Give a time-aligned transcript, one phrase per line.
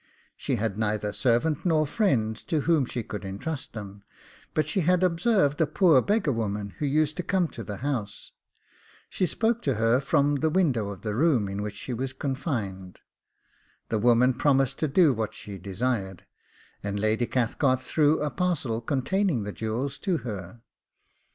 [0.35, 4.01] She had neither servant nor friend to whom she could entrust them,
[4.55, 8.31] but she had observed a poor beggar woman, who used to come to the house;
[9.11, 13.01] she spoke to her from the window of the room in which she was confined;
[13.89, 16.25] the woman promised to do what she desired,
[16.81, 20.63] and Lady Cathcart threw a parcel containing the jewels to her.